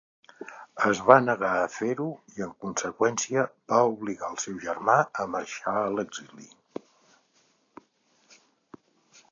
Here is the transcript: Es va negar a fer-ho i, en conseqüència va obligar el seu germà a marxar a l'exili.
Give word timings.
Es 0.91 1.01
va 1.09 1.17
negar 1.25 1.51
a 1.57 1.67
fer-ho 1.73 2.07
i, 2.37 2.45
en 2.45 2.55
conseqüència 2.65 3.43
va 3.73 3.83
obligar 3.91 4.31
el 4.35 4.41
seu 4.45 4.57
germà 4.65 4.97
a 5.25 5.27
marxar 5.35 5.77
a 5.85 5.93
l'exili. 5.99 6.51